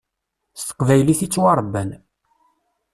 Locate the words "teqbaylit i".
0.63-1.27